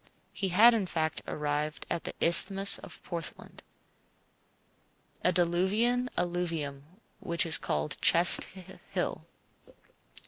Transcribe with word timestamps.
He 0.33 0.47
had, 0.49 0.73
in 0.73 0.87
fact, 0.87 1.21
arrived 1.27 1.85
at 1.87 2.05
the 2.05 2.15
Isthmus 2.19 2.79
of 2.79 3.03
Portland, 3.03 3.61
a 5.23 5.31
diluvian 5.31 6.09
alluvium 6.17 6.85
which 7.19 7.45
is 7.45 7.59
called 7.59 7.97
Chess 8.01 8.39
Hill. 8.93 9.27